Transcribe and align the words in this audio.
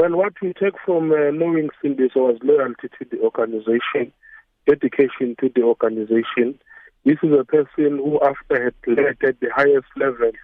Well, 0.00 0.16
what 0.16 0.32
we 0.40 0.54
take 0.54 0.76
from 0.82 1.12
uh, 1.12 1.30
knowing 1.30 1.68
Sindiso 1.84 2.32
was 2.32 2.38
loyalty 2.42 2.88
to 2.88 3.04
the 3.10 3.20
organization, 3.20 4.14
dedication 4.66 5.36
to 5.40 5.50
the 5.54 5.60
organization. 5.60 6.58
This 7.04 7.18
is 7.22 7.38
a 7.38 7.44
person 7.44 7.98
who, 7.98 8.18
after 8.22 8.64
had 8.64 8.74
led 8.86 9.18
at 9.22 9.40
the 9.40 9.50
highest 9.54 9.88
levels 9.98 10.40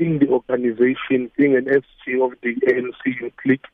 in 0.00 0.18
the 0.18 0.26
organization, 0.26 1.30
being 1.38 1.54
an 1.54 1.66
SG 1.66 2.20
of 2.20 2.32
the 2.42 2.56
ANC 2.66 3.32
league 3.44 3.64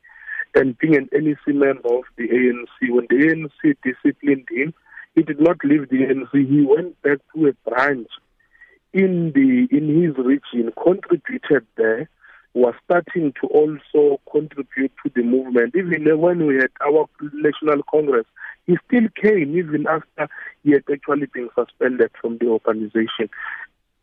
and 0.53 0.77
being 0.77 0.95
an 0.97 1.09
NEC 1.11 1.47
member 1.47 1.97
of 1.97 2.03
the 2.15 2.27
ANC, 2.27 2.91
when 2.91 3.07
the 3.09 3.15
ANC 3.15 3.75
disciplined 3.83 4.47
him, 4.51 4.71
he 5.15 5.23
did 5.23 5.39
not 5.39 5.57
leave 5.63 5.89
the 5.89 5.95
ANC. 5.95 6.29
He 6.31 6.61
went 6.63 7.01
back 7.01 7.17
to 7.33 7.47
a 7.47 7.53
branch 7.67 8.09
in 8.93 9.31
the 9.33 9.67
in 9.75 9.99
his 9.99 10.15
region, 10.23 10.71
contributed 10.77 11.65
there 11.75 12.07
was 12.53 12.75
starting 12.85 13.33
to 13.41 13.47
also 13.47 14.21
contribute 14.31 14.91
to 15.03 15.11
the 15.15 15.23
movement. 15.23 15.75
Even 15.75 16.19
when 16.19 16.45
we 16.45 16.55
had 16.55 16.71
our 16.85 17.07
National 17.33 17.81
Congress, 17.89 18.25
he 18.67 18.77
still 18.87 19.07
came 19.21 19.57
even 19.57 19.87
after 19.87 20.29
he 20.63 20.71
had 20.71 20.83
actually 20.91 21.27
been 21.33 21.49
suspended 21.55 22.11
from 22.21 22.37
the 22.37 22.47
organization 22.47 23.29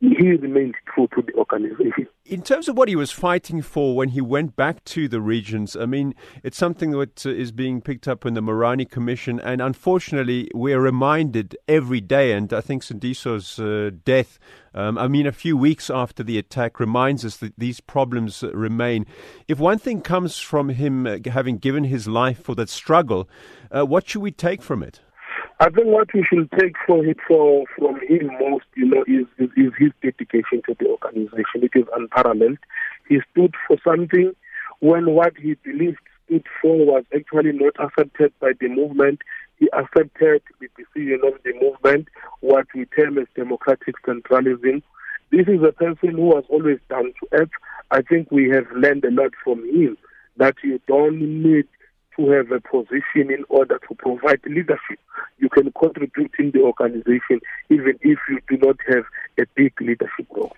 he 0.00 0.32
remained 0.32 0.74
true 0.92 1.09
to 1.14 1.22
the 1.22 1.34
organization. 1.34 2.06
In 2.24 2.42
terms 2.42 2.68
of 2.68 2.77
what 2.77 2.88
he 2.88 2.96
was 2.96 3.10
fighting 3.10 3.60
for 3.60 3.95
when 3.95 4.10
he 4.10 4.20
went 4.20 4.56
back 4.56 4.82
to 4.84 5.08
the 5.08 5.20
regions, 5.20 5.77
I 5.77 5.84
mean, 5.84 6.14
it's 6.42 6.56
something 6.56 6.92
that 6.92 7.27
uh, 7.27 7.52
being 7.54 7.82
picked 7.82 8.08
up 8.08 8.24
in 8.24 8.32
the 8.32 8.41
Moerane 8.41 8.88
Commission, 8.88 9.41
and 9.41 9.60
unfortunately, 9.60 10.50
we're 10.55 10.80
reminded 10.80 11.56
every 11.68 12.00
day, 12.00 12.32
and 12.32 12.50
I 12.52 12.62
think 12.62 12.82
Sindiso's 12.82 13.58
uh, 13.58 13.91
death, 14.05 14.38
um, 14.74 14.96
I 14.96 15.06
mean, 15.06 15.27
a 15.27 15.32
few 15.32 15.56
weeks 15.56 15.91
after 15.91 16.22
the 16.22 16.38
attack, 16.38 16.80
reminds 16.80 17.24
us 17.24 17.36
that 17.38 17.58
these 17.58 17.80
problems 17.80 18.42
uh, 18.42 18.52
remain. 18.52 19.05
If 19.48 19.58
one 19.58 19.78
thing 19.78 20.00
comes 20.00 20.38
from 20.38 20.70
him 20.70 21.06
uh, 21.06 21.19
having 21.27 21.58
given 21.58 21.84
his 21.84 22.08
life 22.08 22.42
for 22.42 22.55
that 22.55 22.70
struggle, 22.70 23.28
uh, 23.70 23.84
what 23.84 24.08
should 24.08 24.22
we 24.22 24.30
take 24.30 24.62
from 24.62 24.82
it? 24.82 25.00
I 25.60 25.69
think 25.69 25.88
what 25.88 26.08
we 26.14 26.25
should 26.25 26.50
take 26.58 26.75
for 26.86 27.05
it 27.05 27.19
for 27.28 27.64
from 27.77 27.97
him 28.08 28.30
most, 28.41 28.64
you 28.77 28.86
know, 28.86 29.03
is, 29.06 29.06
is, 29.06 29.19
is 29.19 29.19
his 29.81 29.91
dedication 30.03 30.62
to 30.67 30.77
the 30.78 30.86
organization. 30.89 31.64
It 31.64 31.73
is 31.75 31.86
unparalleled. 31.97 32.59
He 33.09 33.19
stood 33.33 33.55
for 33.67 33.78
something 33.83 34.33
when 34.81 35.11
what 35.11 35.37
he 35.37 35.55
believed 35.55 35.98
stood 36.27 36.47
for 36.61 36.77
was 36.77 37.05
actually 37.14 37.53
not 37.53 37.75
accepted 37.81 38.33
by 38.41 38.53
the 38.61 38.69
movement. 38.69 39.20
He 39.59 39.69
accepted 39.72 40.42
the 40.61 40.69
decision 40.77 41.20
of 41.25 41.34
the 41.42 41.53
movement, 41.61 42.09
what 42.41 42.67
we 42.75 42.84
term 42.87 43.19
as 43.19 43.27
democratic 43.34 43.95
centralism. 44.06 44.83
This 45.31 45.47
is 45.48 45.62
a 45.67 45.72
person 45.72 46.11
who 46.11 46.22
was 46.22 46.44
always 46.48 46.78
down 46.89 47.12
to 47.20 47.28
earth. 47.33 47.50
I 47.91 48.03
think 48.03 48.31
we 48.31 48.50
have 48.50 48.67
learned 48.75 49.05
a 49.05 49.11
lot 49.11 49.33
from 49.42 49.65
him 49.65 49.97
that 50.37 50.56
you 50.62 50.81
don't 50.87 51.20
need 51.20 51.67
to 52.17 52.31
have 52.31 52.50
a 52.53 52.61
position 52.61 53.31
in 53.31 53.44
order 53.48 53.81
to 53.89 53.94
provide 53.94 54.41
leadership. 54.47 54.98
You 55.41 55.48
can 55.48 55.72
contribute 55.72 56.33
in 56.38 56.50
the 56.50 56.60
organization 56.60 57.41
even 57.70 57.98
if 58.02 58.19
you 58.28 58.41
do 58.48 58.58
not 58.58 58.77
have 58.88 59.05
a 59.38 59.44
big 59.55 59.72
leadership 59.80 60.27
role. 60.30 60.55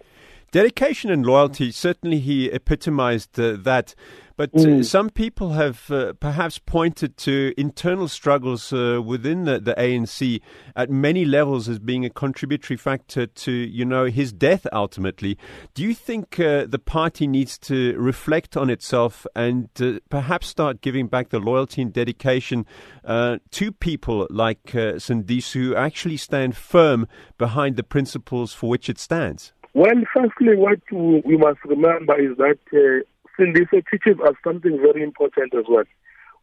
Dedication 0.52 1.10
and 1.10 1.24
loyalty, 1.24 1.72
certainly 1.72 2.18
he 2.18 2.50
epitomized 2.50 3.40
uh, 3.40 3.56
that. 3.60 3.94
But 4.36 4.50
uh, 4.54 4.58
mm. 4.58 4.84
some 4.84 5.08
people 5.08 5.52
have 5.52 5.90
uh, 5.90 6.12
perhaps 6.12 6.58
pointed 6.58 7.16
to 7.18 7.54
internal 7.56 8.06
struggles 8.06 8.70
uh, 8.70 9.00
within 9.02 9.44
the, 9.44 9.58
the, 9.60 9.74
ANC 9.74 10.42
at 10.76 10.90
many 10.90 11.24
levels 11.24 11.70
as 11.70 11.78
being 11.78 12.04
a 12.04 12.10
contributory 12.10 12.76
factor 12.76 13.26
to, 13.26 13.50
you 13.50 13.86
know, 13.86 14.06
his 14.06 14.30
death 14.30 14.66
ultimately. 14.74 15.38
Do 15.72 15.82
you 15.82 15.94
think 15.94 16.38
uh, 16.38 16.66
the 16.66 16.78
party 16.78 17.26
needs 17.26 17.56
to 17.60 17.96
reflect 17.98 18.54
on 18.54 18.68
itself 18.68 19.26
and 19.34 19.70
uh, 19.80 20.00
perhaps 20.10 20.48
start 20.48 20.82
giving 20.82 21.06
back 21.06 21.30
the 21.30 21.40
loyalty 21.40 21.80
and 21.80 21.94
dedication 21.94 22.66
to 23.06 23.72
people 23.80 24.26
like 24.28 24.62
Sindiso 24.64 25.52
who 25.52 25.74
actually 25.76 26.18
stand 26.18 26.58
firm 26.58 27.08
behind 27.38 27.76
the 27.76 27.82
principles 27.82 28.52
for 28.52 28.68
which 28.68 28.90
it 28.90 28.98
stands? 28.98 29.54
Well, 29.74 30.02
firstly, 30.14 30.54
what 30.54 30.80
we 30.92 31.38
must 31.38 31.64
remember 31.64 32.20
is 32.20 32.36
that 32.36 32.58
uh, 32.74 33.42
teaches 33.90 34.20
us 34.20 34.34
something 34.44 34.76
very 34.76 35.02
important 35.02 35.54
as 35.54 35.64
well, 35.66 35.84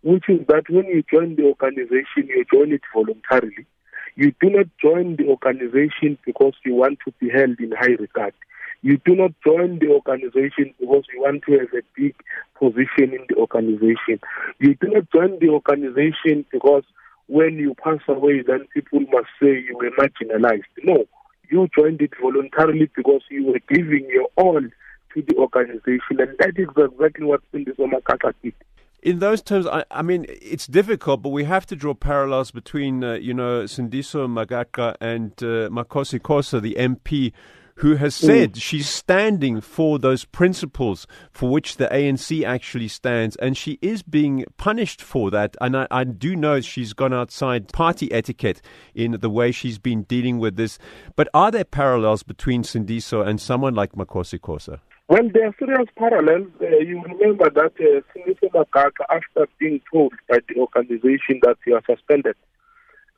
which 0.02 0.24
is 0.28 0.48
that 0.48 0.64
when 0.68 0.86
you 0.86 1.04
join 1.14 1.36
the 1.36 1.44
organization, 1.44 2.26
you 2.28 2.44
join 2.52 2.72
it 2.72 2.82
voluntarily. 2.92 3.68
You 4.16 4.34
do 4.42 4.50
not 4.50 4.66
join 4.82 5.16
the 5.18 5.28
organization 5.28 6.18
because 6.26 6.54
you 6.66 6.74
want 6.74 6.98
to 7.06 7.14
be 7.20 7.30
held 7.30 7.60
in 7.60 7.72
high 7.72 7.98
regard. 8.00 8.34
You 8.82 8.98
do 9.06 9.16
not 9.16 9.32
join 9.46 9.78
the 9.78 9.90
organization 9.90 10.74
because 10.80 11.04
you 11.14 11.22
want 11.22 11.44
to 11.48 11.60
have 11.60 11.74
a 11.74 11.84
big 11.96 12.16
position 12.58 13.14
in 13.14 13.26
the 13.30 13.36
organization. 13.36 14.20
You 14.58 14.74
do 14.74 14.88
not 14.88 15.12
join 15.12 15.38
the 15.40 15.50
organization 15.50 16.46
because 16.52 16.84
when 17.28 17.60
you 17.60 17.76
pass 17.76 18.00
away, 18.08 18.42
then 18.42 18.66
people 18.74 19.02
must 19.02 19.30
say 19.40 19.60
you 19.60 19.78
were 19.78 19.92
marginalized. 19.92 20.64
No 20.84 21.06
you 21.50 21.68
joined 21.78 22.02
it 22.02 22.12
voluntarily 22.22 22.90
because 22.96 23.22
you 23.30 23.46
were 23.48 23.60
giving 23.68 24.08
your 24.10 24.28
all 24.36 24.62
to 24.62 25.22
the 25.22 25.36
organization, 25.36 26.20
and 26.20 26.38
that 26.40 26.54
is 26.56 26.68
exactly 26.70 27.26
what 27.26 27.42
Sindiso 27.54 27.90
Magaqa 27.92 28.34
did. 28.44 28.54
In 29.02 29.20
those 29.20 29.42
terms, 29.42 29.66
I, 29.66 29.86
I, 29.92 30.02
mean, 30.02 30.26
it's 30.28 30.68
difficult, 30.68 31.22
but 31.22 31.30
we 31.30 31.46
have 31.46 31.66
to 31.68 31.76
draw 31.76 31.94
parallels 31.94 32.52
between, 32.52 33.04
uh, 33.04 33.14
you 33.14 33.34
know, 33.34 33.64
Sindiso 33.64 34.28
Magaqa 34.28 34.96
and 35.00 35.32
uh, 35.42 35.70
Makhosi 35.70 36.20
Khoza, 36.20 36.62
the 36.62 36.76
MP 36.78 37.32
who 37.80 37.96
has 37.96 38.16
mm. 38.16 38.26
said 38.26 38.54
mm. 38.54 38.62
she's 38.62 38.90
standing 38.90 39.62
for 39.62 40.00
those 40.00 40.26
principles 40.26 41.08
for 41.32 41.50
which 41.50 41.78
the 41.78 41.88
ANC 41.88 42.46
actually 42.46 42.90
stands, 42.90 43.36
and 43.38 43.58
she 43.58 43.80
is 43.82 44.04
being 44.04 44.46
punished 44.58 45.02
for 45.02 45.32
that. 45.32 45.56
And 45.62 45.76
I, 45.76 45.88
I 45.90 46.04
do 46.04 46.36
know 46.36 46.60
she's 46.60 46.94
gone 46.94 47.14
outside 47.14 47.72
party 47.72 48.12
etiquette 48.12 48.62
in 48.94 49.12
the 49.20 49.30
way 49.30 49.52
she's 49.52 49.80
been 49.80 50.04
dealing 50.04 50.40
with 50.40 50.58
this. 50.58 50.78
But 51.16 51.30
are 51.34 51.52
there 51.52 51.64
parallels 51.64 52.24
between 52.24 52.64
Sindiso 52.64 53.26
and 53.26 53.40
someone 53.40 53.76
like 53.76 53.94
Makhosi 53.94 54.40
Khoza? 54.40 54.80
Well, 55.08 55.28
there 55.34 55.48
are 55.48 55.56
serious 55.58 55.90
parallels. 55.98 56.48
Uh, 56.62 56.68
you 56.80 57.02
remember 57.02 57.50
that 57.50 57.74
uh, 57.80 58.02
Sindiso 58.14 58.52
Magaqa, 58.54 59.06
after 59.10 59.48
being 59.58 59.82
told 59.92 60.14
by 60.28 60.40
the 60.48 60.60
organization 60.60 61.40
that 61.44 61.58
he 61.66 61.72
was 61.72 61.84
suspended, 61.88 62.36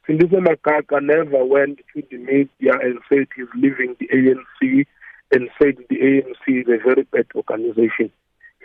Sindiso 0.07 0.39
Magaqa 0.39 1.01
never 1.01 1.45
went 1.45 1.79
to 1.93 2.03
the 2.09 2.17
media 2.17 2.73
and 2.81 2.99
said 3.07 3.27
he's 3.35 3.45
leaving 3.55 3.95
the 3.99 4.07
ANC 4.07 4.85
and 5.31 5.49
said 5.61 5.77
the 5.89 5.97
ANC 5.97 6.61
is 6.61 6.67
a 6.67 6.83
very 6.83 7.03
bad 7.03 7.27
organization. 7.35 8.11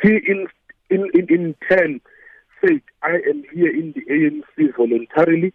He 0.02 0.20
in 0.26 0.46
in 0.90 1.10
in, 1.14 1.26
in 1.28 1.54
turn 1.70 2.00
said, 2.64 2.80
I 3.02 3.16
am 3.28 3.44
here 3.52 3.70
in 3.70 3.92
the 3.92 4.02
ANC 4.10 4.76
voluntarily. 4.76 5.52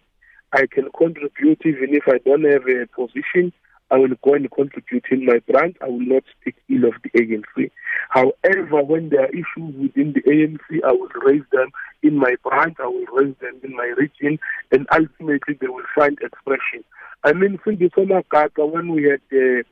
I 0.52 0.66
can 0.70 0.90
contribute 0.96 1.62
even 1.64 1.94
if 1.94 2.04
I 2.06 2.18
don't 2.18 2.44
have 2.44 2.66
a 2.68 2.86
position. 2.94 3.52
I 3.92 3.98
will 3.98 4.16
go 4.24 4.32
and 4.32 4.50
contribute 4.50 5.04
in 5.10 5.26
my 5.26 5.40
branch. 5.40 5.76
I 5.82 5.88
will 5.88 6.00
not 6.00 6.24
speak 6.40 6.56
ill 6.70 6.86
of 6.86 6.94
the 7.02 7.10
ANC. 7.10 7.70
However, 8.08 8.82
when 8.82 9.10
there 9.10 9.24
are 9.24 9.28
issues 9.28 9.76
within 9.76 10.14
the 10.14 10.22
ANC, 10.22 10.82
I 10.82 10.92
will 10.92 11.10
raise 11.26 11.44
them 11.52 11.68
in 12.02 12.16
my 12.16 12.34
branch, 12.42 12.76
I 12.80 12.86
will 12.86 13.04
raise 13.12 13.34
them 13.42 13.60
in 13.62 13.76
my 13.76 13.92
region, 13.98 14.38
and 14.70 14.86
ultimately 14.90 15.58
they 15.60 15.66
will 15.66 15.84
find 15.94 16.18
expression. 16.22 16.84
I 17.22 17.34
mean, 17.34 17.58
Sindiso 17.66 18.06
Magaqa, 18.08 18.72
when 18.72 18.92
we 18.92 19.04
had 19.04 19.20
the, 19.30 19.62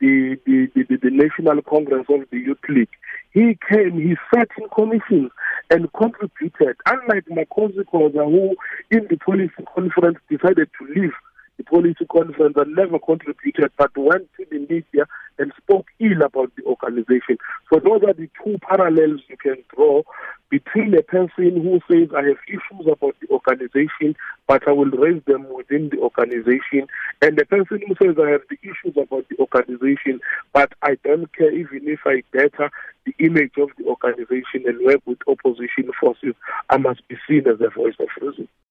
the, 0.00 0.36
the, 0.46 0.96
the, 0.96 1.10
National 1.10 1.62
Congress 1.62 2.06
of 2.08 2.28
the 2.30 2.38
Youth 2.38 2.58
League, 2.68 2.88
he 3.32 3.56
came, 3.70 4.00
he 4.00 4.16
sat 4.34 4.48
in 4.58 4.68
commissions 4.70 5.30
and 5.70 5.92
contributed, 5.92 6.76
unlike 6.86 7.24
Makhosi 7.26 7.84
Khoza, 7.84 8.24
who 8.24 8.56
in 8.90 9.06
the 9.08 9.16
policy 9.16 9.52
conference 9.72 10.18
decided 10.28 10.68
to 10.78 11.00
leave 11.00 11.12
the 11.60 11.64
policy 11.64 12.06
conference 12.10 12.56
and 12.56 12.74
never 12.74 12.98
contributed, 12.98 13.70
but 13.76 13.90
went 13.96 14.28
to 14.36 14.46
the 14.50 14.58
media 14.60 15.04
and 15.38 15.52
spoke 15.58 15.86
ill 16.00 16.22
about 16.22 16.50
the 16.56 16.64
organization. 16.64 17.36
So 17.72 17.80
those 17.80 18.02
are 18.02 18.14
the 18.14 18.30
two 18.42 18.56
parallels 18.66 19.20
you 19.28 19.36
can 19.36 19.56
draw 19.74 20.02
between 20.48 20.94
a 20.94 21.02
person 21.02 21.60
who 21.60 21.80
says, 21.90 22.08
I 22.16 22.22
have 22.28 22.38
issues 22.48 22.86
about 22.90 23.14
the 23.20 23.28
organization, 23.30 24.16
but 24.46 24.66
I 24.66 24.72
will 24.72 24.90
raise 24.90 25.22
them 25.26 25.52
within 25.52 25.90
the 25.90 25.98
organization, 25.98 26.88
and 27.20 27.36
the 27.36 27.44
person 27.44 27.80
who 27.86 27.94
says, 28.02 28.16
I 28.18 28.30
have 28.30 28.42
the 28.48 28.58
issues 28.62 28.96
about 28.96 29.26
the 29.28 29.36
organization, 29.38 30.20
but 30.52 30.72
I 30.82 30.96
don't 31.04 31.30
care 31.36 31.52
even 31.52 31.86
if 31.88 32.00
I 32.06 32.22
better 32.32 32.70
the 33.04 33.14
image 33.18 33.52
of 33.58 33.68
the 33.78 33.84
organization 33.84 34.64
and 34.66 34.84
work 34.84 35.00
with 35.04 35.18
opposition 35.28 35.90
forces, 36.00 36.34
I 36.70 36.78
must 36.78 37.06
be 37.08 37.16
seen 37.28 37.46
as 37.46 37.60
a 37.60 37.70
voice 37.70 37.94
of 38.00 38.08
reason. 38.20 38.48